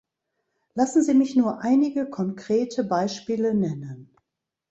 Lassen 0.73 1.03
Sie 1.03 1.13
mich 1.13 1.35
nur 1.35 1.59
einige 1.59 2.09
konkrete 2.09 2.83
Beispiele 2.83 3.53
nennen. 3.53 4.09